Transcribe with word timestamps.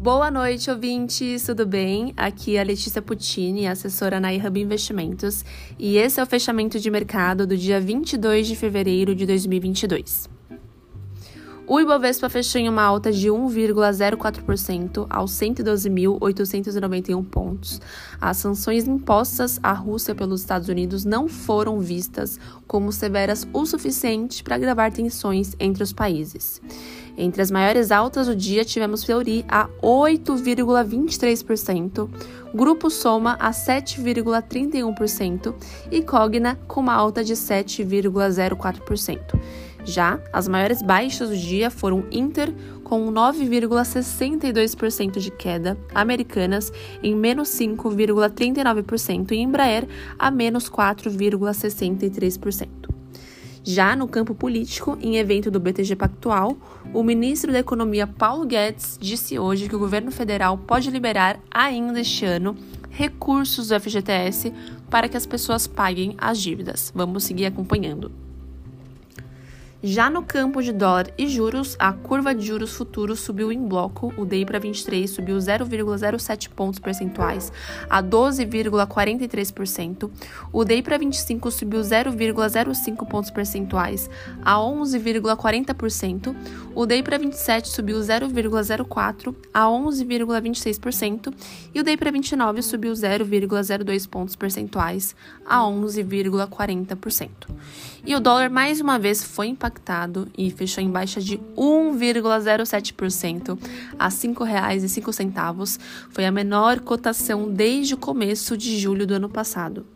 Boa 0.00 0.30
noite, 0.30 0.70
ouvintes, 0.70 1.44
tudo 1.44 1.66
bem? 1.66 2.14
Aqui 2.16 2.56
é 2.56 2.60
a 2.60 2.64
Letícia 2.64 3.02
Puccini, 3.02 3.66
assessora 3.66 4.18
na 4.18 4.32
iHub 4.32 4.58
Investimentos, 4.58 5.44
e 5.78 5.98
esse 5.98 6.18
é 6.18 6.22
o 6.22 6.26
fechamento 6.26 6.80
de 6.80 6.90
mercado 6.90 7.46
do 7.46 7.54
dia 7.54 7.78
22 7.78 8.46
de 8.46 8.56
fevereiro 8.56 9.14
de 9.14 9.26
2022. 9.26 10.26
O 11.66 11.78
Ibovespa 11.78 12.30
fechou 12.30 12.58
em 12.62 12.68
uma 12.70 12.82
alta 12.82 13.12
de 13.12 13.28
1,04% 13.28 15.06
aos 15.10 15.32
112.891 15.32 17.22
pontos. 17.26 17.78
As 18.18 18.38
sanções 18.38 18.88
impostas 18.88 19.60
à 19.62 19.74
Rússia 19.74 20.14
pelos 20.14 20.40
Estados 20.40 20.70
Unidos 20.70 21.04
não 21.04 21.28
foram 21.28 21.78
vistas 21.78 22.40
como 22.66 22.90
severas 22.90 23.46
o 23.52 23.66
suficiente 23.66 24.42
para 24.42 24.56
agravar 24.56 24.90
tensões 24.90 25.54
entre 25.60 25.82
os 25.82 25.92
países. 25.92 26.60
Entre 27.20 27.40
as 27.42 27.50
maiores 27.50 27.92
altas 27.92 28.28
do 28.28 28.34
dia, 28.34 28.64
tivemos 28.64 29.04
Fleury 29.04 29.44
a 29.46 29.68
8,23%, 29.82 32.08
Grupo 32.54 32.88
Soma 32.88 33.36
a 33.38 33.50
7,31% 33.50 35.54
e 35.90 36.00
Cogna 36.00 36.58
com 36.66 36.80
uma 36.80 36.94
alta 36.94 37.22
de 37.22 37.34
7,04%. 37.34 39.38
Já 39.84 40.18
as 40.32 40.48
maiores 40.48 40.80
baixas 40.80 41.28
do 41.28 41.36
dia 41.36 41.70
foram 41.70 42.06
Inter, 42.10 42.54
com 42.82 43.12
9,62% 43.12 45.18
de 45.18 45.30
queda, 45.30 45.76
Americanas 45.94 46.72
em 47.02 47.14
menos 47.14 47.50
5,39% 47.50 49.32
e 49.32 49.36
Embraer 49.36 49.86
a 50.18 50.30
menos 50.30 50.70
4,63%. 50.70 52.99
Já 53.62 53.94
no 53.94 54.08
campo 54.08 54.34
político, 54.34 54.96
em 55.02 55.18
evento 55.18 55.50
do 55.50 55.60
BTG 55.60 55.94
Pactual, 55.94 56.56
o 56.94 57.02
ministro 57.02 57.52
da 57.52 57.58
Economia 57.58 58.06
Paulo 58.06 58.46
Guedes 58.46 58.98
disse 58.98 59.38
hoje 59.38 59.68
que 59.68 59.76
o 59.76 59.78
governo 59.78 60.10
federal 60.10 60.56
pode 60.56 60.90
liberar 60.90 61.38
ainda 61.50 62.00
este 62.00 62.24
ano 62.24 62.56
recursos 62.88 63.68
do 63.68 63.78
FGTS 63.78 64.52
para 64.88 65.08
que 65.08 65.16
as 65.16 65.26
pessoas 65.26 65.66
paguem 65.66 66.14
as 66.18 66.40
dívidas. 66.40 66.90
Vamos 66.94 67.24
seguir 67.24 67.46
acompanhando. 67.46 68.29
Já 69.82 70.10
no 70.10 70.22
campo 70.22 70.62
de 70.62 70.72
dólar 70.72 71.10
e 71.16 71.26
juros, 71.26 71.74
a 71.78 71.90
curva 71.90 72.34
de 72.34 72.44
juros 72.44 72.74
futuros 72.74 73.20
subiu 73.20 73.50
em 73.50 73.66
bloco. 73.66 74.12
O 74.14 74.26
DI 74.26 74.44
para 74.44 74.58
23 74.58 75.08
subiu 75.08 75.38
0,07 75.38 76.50
pontos 76.50 76.78
percentuais 76.78 77.50
a 77.88 78.02
12,43%. 78.02 80.10
O 80.52 80.66
DI 80.66 80.82
para 80.82 80.98
25 80.98 81.50
subiu 81.50 81.80
0,05 81.80 83.08
pontos 83.08 83.30
percentuais 83.30 84.10
a 84.44 84.56
11,40%. 84.56 86.36
O 86.74 86.84
DI 86.84 87.02
para 87.02 87.16
27 87.16 87.70
subiu 87.70 88.00
0,04 88.00 89.34
a 89.54 89.64
11,26% 89.64 91.32
e 91.74 91.80
o 91.80 91.82
DI 91.82 91.96
para 91.96 92.10
29 92.10 92.60
subiu 92.60 92.92
0,02 92.92 94.06
pontos 94.06 94.36
percentuais 94.36 95.16
a 95.46 95.60
11,40%. 95.60 97.30
E 98.04 98.14
o 98.14 98.20
dólar 98.20 98.50
mais 98.50 98.78
uma 98.80 98.98
vez 98.98 99.22
foi 99.22 99.48
impactado 99.48 99.69
e 100.36 100.50
fechou 100.50 100.82
em 100.82 100.90
baixa 100.90 101.20
de 101.20 101.38
1,07% 101.56 103.58
a 103.98 104.08
R$ 104.08 104.10
5,05. 104.10 105.78
Foi 106.10 106.24
a 106.24 106.32
menor 106.32 106.80
cotação 106.80 107.52
desde 107.52 107.94
o 107.94 107.98
começo 107.98 108.56
de 108.56 108.78
julho 108.78 109.06
do 109.06 109.14
ano 109.14 109.28
passado. 109.28 109.86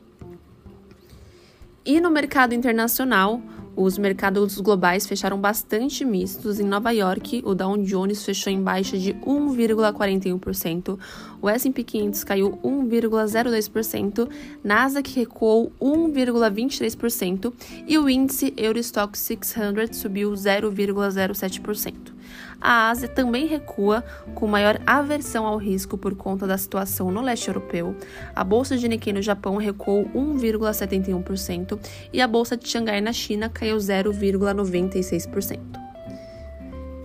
E 1.85 2.01
no 2.01 2.11
mercado 2.11 2.55
internacional, 2.55 3.43
os 3.77 3.99
mercados 3.99 4.59
globais 4.61 5.07
fecharam 5.07 5.39
bastante 5.39 6.05
mistos. 6.05 6.61
Em 6.61 6.65
Nova 6.65 6.91
York, 6.93 7.43
o 7.45 7.55
Dow 7.55 7.77
Jones 7.79 8.25
fechou 8.25 8.53
em 8.53 8.63
baixa 8.63 8.97
de 8.99 9.15
1,41%, 9.15 10.99
o 11.41 11.49
S&P 11.49 11.83
500 11.83 12.25
caiu 12.25 12.59
1,02%, 12.63 14.29
Nasdaq 14.63 15.15
recuou 15.15 15.73
1,23% 15.81 17.53
e 17.87 17.99
o 17.99 18.09
índice 18.09 18.55
Eurostock 18.57 19.19
600 19.19 19.97
subiu 19.97 20.33
0,07%. 20.33 22.14
A 22.61 22.89
Ásia 22.89 23.09
também 23.09 23.47
recua, 23.47 24.03
com 24.35 24.47
maior 24.47 24.81
aversão 24.87 25.47
ao 25.47 25.59
risco 25.59 25.99
por 25.99 26.15
conta 26.15 26.47
da 26.47 26.57
situação 26.57 27.11
no 27.11 27.21
leste 27.21 27.49
europeu. 27.49 27.97
A 28.35 28.43
bolsa 28.43 28.77
de 28.77 28.89
Nikkei 28.89 29.13
no 29.13 29.23
Japão 29.23 29.57
recuou 29.57 30.07
1,71% 30.15 31.79
e 32.13 32.21
a 32.21 32.27
bolsa 32.27 32.57
de 32.57 32.69
Xangai 32.69 33.01
na 33.01 33.13
China 33.13 33.49
caiu 33.49 33.77
0,96%. 33.77 35.84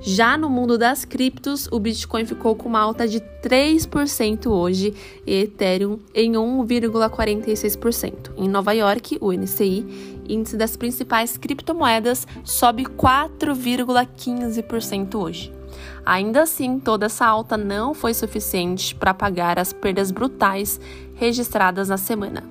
Já 0.02 0.38
no 0.38 0.50
mundo 0.50 0.78
das 0.78 1.04
criptos, 1.04 1.68
o 1.72 1.80
Bitcoin 1.80 2.26
ficou 2.26 2.56
com 2.56 2.70
uma 2.70 2.80
alta 2.80 3.06
de 3.08 3.20
3% 3.20 4.48
hoje 4.48 4.94
e 5.28 5.42
Ethereum 5.42 6.00
em 6.16 6.32
1,46%. 6.34 8.32
Em 8.38 8.48
Nova 8.48 8.72
York, 8.72 9.18
o 9.20 9.34
NCI, 9.34 10.24
índice 10.28 10.56
das 10.56 10.78
principais 10.78 11.36
criptomoedas, 11.38 12.26
sobe 12.46 12.86
4,15% 12.86 15.16
hoje. 15.16 15.59
Ainda 16.06 16.44
assim, 16.44 16.80
toda 16.80 17.06
essa 17.06 17.26
alta 17.26 17.58
não 17.58 17.94
foi 17.94 18.14
suficiente 18.14 18.96
para 18.96 19.14
pagar 19.14 19.60
as 19.60 19.72
perdas 19.74 20.12
brutais 20.12 20.80
registradas 21.16 21.90
na 21.90 21.98
semana. 21.98 22.44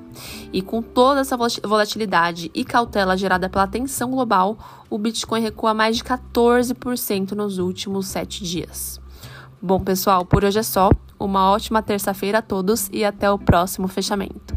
E 0.52 0.60
com 0.62 0.82
toda 0.82 1.20
essa 1.20 1.36
volatilidade 1.36 2.50
e 2.54 2.64
cautela 2.64 3.16
gerada 3.16 3.48
pela 3.48 3.66
tensão 3.66 4.10
global, 4.10 4.58
o 4.90 4.98
Bitcoin 4.98 5.40
recua 5.40 5.72
mais 5.74 5.96
de 5.96 6.04
14% 6.04 7.32
nos 7.32 7.58
últimos 7.58 8.06
sete 8.06 8.44
dias. 8.44 9.00
Bom, 9.60 9.80
pessoal, 9.80 10.24
por 10.24 10.44
hoje 10.44 10.58
é 10.58 10.62
só. 10.62 10.90
Uma 11.18 11.50
ótima 11.50 11.82
terça-feira 11.82 12.38
a 12.38 12.42
todos 12.42 12.88
e 12.92 13.04
até 13.04 13.28
o 13.28 13.38
próximo 13.38 13.88
fechamento. 13.88 14.47